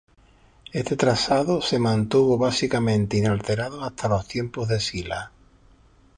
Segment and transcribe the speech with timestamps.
[0.73, 5.31] Este trazado se mantuvo básicamente inalterado hasta los tiempos de Sila.